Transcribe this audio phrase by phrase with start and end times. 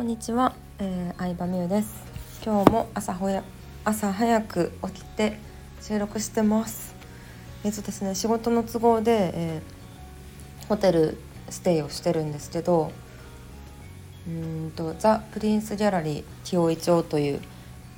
[0.00, 1.94] こんにちは、えー、相葉美優です。
[2.42, 3.44] 今日も朝ほや
[3.84, 5.38] 朝早く起きて
[5.82, 6.94] 収録してます。
[7.64, 11.18] えっ、とですね仕事の都合で、えー、ホテル
[11.50, 12.92] ステイをしてるんですけど
[14.26, 17.42] うんとザ・プリンスギャラリー清井町という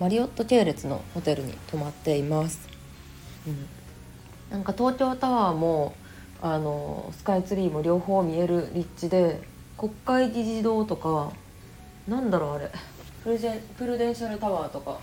[0.01, 2.69] マリオット系列のホテルに泊まっています、
[3.47, 3.69] うん、
[4.51, 5.95] なんか東京タワーも
[6.41, 9.41] あのスカイツリーも両方見える立地で
[9.79, 11.31] 国会議事堂とか
[12.09, 12.71] なんだろうあれ。
[13.23, 14.99] プルジェプルデンシャルタワーとか。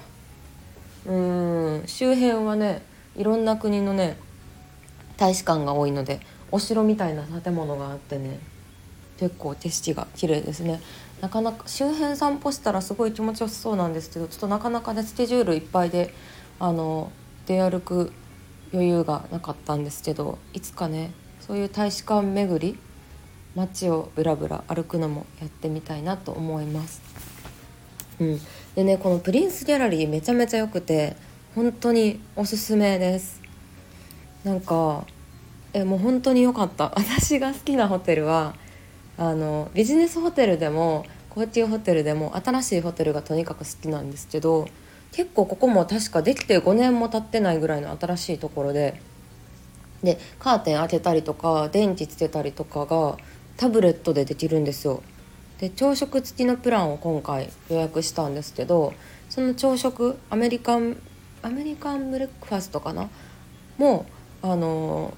[1.06, 1.84] うん。
[1.86, 2.82] 周辺はね
[3.16, 4.18] いろんな国のね
[5.18, 6.20] 大使館が多いので
[6.52, 8.40] お城みたいな建物があってね
[9.18, 10.82] 結構景色が綺麗ですね。
[11.22, 16.14] なかなか周辺散歩したらすごい気持ちよさそうなんですけどちょっとなかなかねスケジュールいっぱいで
[16.60, 17.12] あの
[17.46, 18.14] 出歩く
[18.74, 21.12] 余裕がなかったんですけどいつかね
[21.42, 22.80] そういう大使館巡り
[23.60, 27.02] 街をぶらぶら歩くのもやってみたいなと思います。
[28.20, 28.40] うん、
[28.76, 31.16] でねこのプリンスギャラリーめちゃめちゃ良くて
[31.56, 33.42] 本当におすすめです。
[34.44, 35.06] なんか
[35.74, 36.92] えもう本当に良かった。
[36.98, 38.56] 私が好きなホテルは
[39.18, 44.68] あのビジネスホテルでも高級ホテルでも新しいホテルがとにかく好きなんですけど
[45.12, 49.02] 結構ここも確かできて5年も経ってないぐらいの新しいところで
[50.04, 53.18] でカーテン開けたりとか電気つけたりとかが
[53.60, 55.04] タブレットでできるんですよ。
[55.60, 58.94] で朝食付きのプランを今回予約したんですけど
[59.30, 60.96] その朝食アメリカン
[61.42, 63.10] アメリカンブレックファストかな？
[63.78, 64.06] も
[64.42, 65.14] あの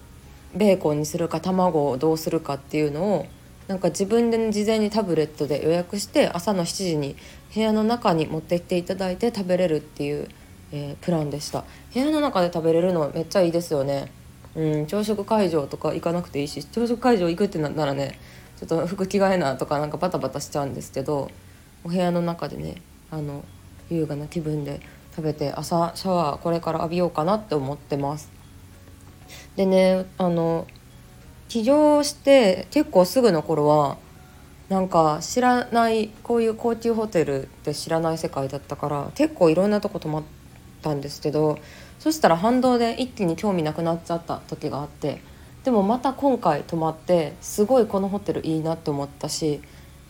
[0.55, 3.27] ベーコンにするか卵をどうするかっていうのを
[3.67, 7.15] なんか自分で事前にタブレットで予約して朝の7時に
[7.53, 10.27] 部屋の中に持ってきていただいて食べれるっていう、
[10.71, 11.63] えー、プランでした。
[11.93, 14.11] 部屋の中で食べれるのめっちゃいいですよね。
[14.55, 18.19] うん朝食会場とか行かなくていいし朝食会場行くってなったらね
[18.57, 21.31] ちょっと服着替えなとかなんかバタバタしちゃうんですけど
[21.83, 23.43] お部屋の中でねあの
[23.89, 24.81] 優雅な気分で
[25.15, 28.29] 食べて朝シャワーこれから浴びようかなって思ってます。
[29.55, 30.67] でねあの
[31.49, 33.97] 起業して結構すぐの頃は
[34.69, 40.23] なんか知らないこういう高級ホテルって知らない世界だったから結構いろんなとこ泊まっ
[40.81, 41.59] たんですけど
[42.01, 45.21] そしたら反動で一気に興味なくなっちゃった時があって
[45.63, 49.61] でもまた今回泊まってすごいこのホテルいいなって思ったし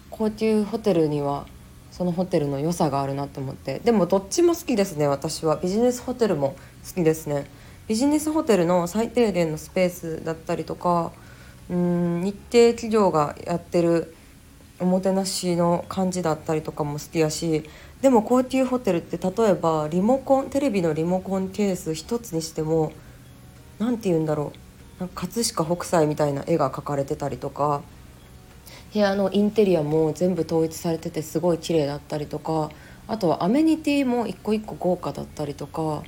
[0.10, 1.46] 高級ホテルには
[1.92, 5.58] そのホテルの良さがあるなと思ってでもどっちも好きですね私は。
[5.58, 6.56] ビジネスホテルも
[6.88, 7.46] 好きですね。
[7.90, 11.12] ビジネスホテルの最低限のスペースだったりとか
[11.70, 14.16] うん日系企業がやってる
[14.82, 17.64] おもてなしの感じだったりとかも好きやし
[18.02, 22.92] でも高級ホテルって例えばリモコンテレビのリモコンケース一つにしても
[23.80, 24.52] 何て言うんだろ
[25.00, 27.82] う葛飾北斎みたいな絵が描かれてたりとか
[28.94, 32.72] 部屋のインテリアも全部統一されててすごい綺麗だったりとか
[33.08, 36.04] あとはアメニティも一個一個豪華だったりとか、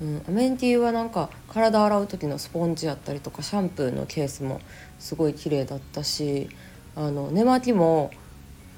[0.00, 4.60] うん、アメニティはなんか体洗う時のスポンジやったりとかシャンプーのケースも
[4.98, 6.48] すごい綺麗だったし
[6.96, 8.10] あの寝巻きも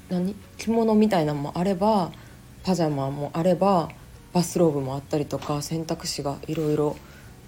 [0.08, 2.12] 何着物みたいなのもあれば
[2.62, 3.90] パジャマもあれば
[4.32, 6.96] バスローブもあったりとか選択肢がいろいろ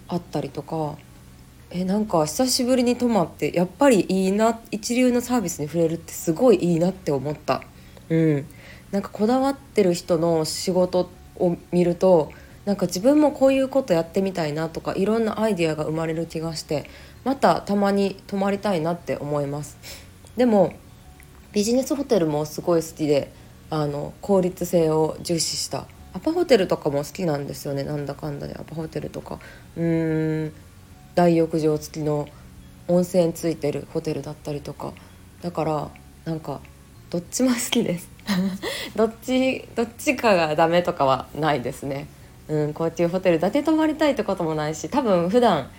[0.09, 0.97] あったりとか。
[1.71, 7.63] えなんか久しぶりに泊まってやっぱりいいな一流のサービスに触れるってすごいいいなって思った。
[8.09, 8.47] うん。
[8.93, 12.31] なんかこだわってる人の仕事を見ると
[12.65, 16.89] なんか自分もこういうことやってみたいなとかいろんなアイディアが生まれる気がして
[17.25, 19.77] またたまに泊まりたいなって思います。
[20.37, 20.73] でも
[21.53, 23.33] ビジネスホテルもすごい好きで
[23.71, 25.87] あの効率性を重視した。
[26.13, 27.83] アパホテルとかも好きなんですよね。
[27.83, 28.55] なんだかんだで。
[28.55, 29.41] アパホテルとか。
[29.77, 30.53] うーん。
[31.15, 32.29] 大浴場付きの
[32.89, 34.93] 温泉ついてるホテルだったりとか。
[35.43, 35.91] だから
[36.25, 36.61] なんか
[37.11, 38.09] どっちも好きです。
[38.97, 42.09] どっちどっちかがダメとかはないですね。
[42.49, 45.71] うん高級ホテルだけ泊まりたいってこともないし多分普段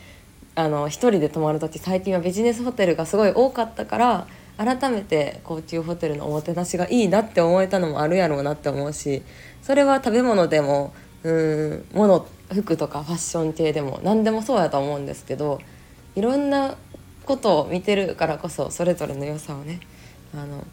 [0.56, 9.22] あの一人で泊まる時最近はビジネスホテルがすごい多かったから改めて高級ホテルのおもてなしがいいなって思えたのもあるやろうなって思うし
[9.62, 10.94] それは食べ物でも
[11.24, 15.60] うん物服とかファッション系でも何でもそうやと思うんですけど
[16.16, 16.76] いろんな
[17.26, 19.80] ことを見てるからこそそれぞれの良さをね
[20.34, 20.66] あの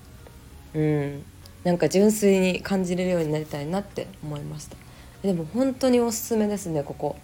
[0.75, 1.25] うん
[1.64, 4.76] なんか純粋に感じれるようになりたいなって思いました。
[5.23, 7.17] でも本当におすすめですねここ。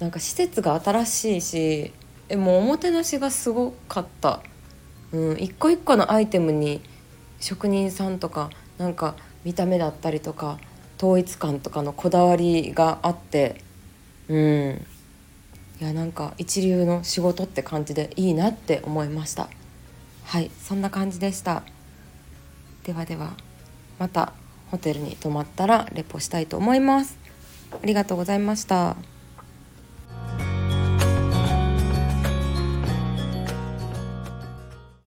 [0.00, 1.92] なんか施設が新しいし
[2.28, 4.42] えもうおもてなしがすごかった。
[5.12, 6.80] うん一個一個のアイテムに
[7.40, 10.58] 職人さんとかなんか見た目だったりとか
[10.98, 13.62] 統一感とかのこだわりがあって
[14.28, 14.86] うん。
[15.80, 19.48] いやなんか一流の仕事って感じでいいなって思いました。
[20.24, 21.62] はいそんな感じでした。
[22.84, 23.32] ではでは
[23.98, 24.34] また
[24.70, 27.18] ホテルに泊まったらレポしたいと思います。
[27.72, 28.96] ありがとうございました。